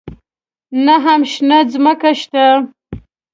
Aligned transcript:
نه 0.85 0.95
هم 1.05 1.21
شنه 1.31 1.57
ځمکه 1.73 2.11
شته. 2.19 2.45